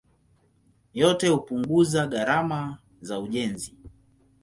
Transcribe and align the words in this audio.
Yote 0.93 1.27
hupunguza 1.27 2.07
gharama 2.07 2.77
za 3.01 3.19
ujenzi. 3.19 3.75